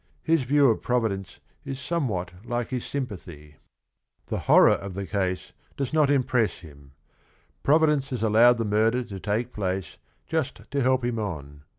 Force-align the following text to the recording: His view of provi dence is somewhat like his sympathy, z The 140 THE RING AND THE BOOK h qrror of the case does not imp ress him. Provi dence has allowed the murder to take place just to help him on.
His 0.23 0.41
view 0.41 0.67
of 0.71 0.81
provi 0.81 1.09
dence 1.09 1.39
is 1.63 1.79
somewhat 1.79 2.31
like 2.43 2.69
his 2.69 2.83
sympathy, 2.87 3.33
z 3.33 3.55
The 4.29 4.35
140 4.35 4.35
THE 4.35 4.35
RING 4.35 4.35
AND 4.35 4.35
THE 4.35 4.35
BOOK 4.35 4.41
h 4.41 4.47
qrror 4.57 4.85
of 4.87 4.93
the 4.95 5.05
case 5.45 5.53
does 5.77 5.93
not 5.93 6.09
imp 6.09 6.33
ress 6.33 6.53
him. 6.57 6.93
Provi 7.61 7.85
dence 7.85 8.09
has 8.09 8.23
allowed 8.23 8.57
the 8.57 8.65
murder 8.65 9.03
to 9.03 9.19
take 9.19 9.53
place 9.53 9.97
just 10.25 10.61
to 10.71 10.81
help 10.81 11.05
him 11.05 11.19
on. 11.19 11.65